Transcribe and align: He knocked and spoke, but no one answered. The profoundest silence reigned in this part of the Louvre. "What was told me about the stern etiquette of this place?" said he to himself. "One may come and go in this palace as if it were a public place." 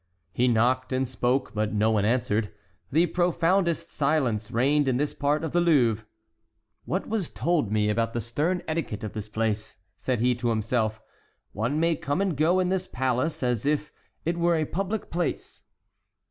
He 0.33 0.47
knocked 0.47 0.91
and 0.91 1.07
spoke, 1.07 1.53
but 1.53 1.73
no 1.75 1.91
one 1.91 2.05
answered. 2.05 2.51
The 2.91 3.05
profoundest 3.05 3.91
silence 3.91 4.49
reigned 4.49 4.87
in 4.87 4.97
this 4.97 5.13
part 5.13 5.43
of 5.43 5.51
the 5.51 5.61
Louvre. 5.61 6.07
"What 6.85 7.07
was 7.07 7.29
told 7.29 7.71
me 7.71 7.87
about 7.87 8.13
the 8.13 8.19
stern 8.19 8.63
etiquette 8.67 9.03
of 9.03 9.13
this 9.13 9.27
place?" 9.29 9.77
said 9.97 10.19
he 10.19 10.33
to 10.33 10.49
himself. 10.49 11.03
"One 11.53 11.79
may 11.79 11.95
come 11.95 12.19
and 12.19 12.35
go 12.35 12.59
in 12.59 12.69
this 12.69 12.87
palace 12.87 13.43
as 13.43 13.63
if 13.63 13.91
it 14.25 14.39
were 14.39 14.55
a 14.55 14.65
public 14.65 15.11
place." 15.11 15.65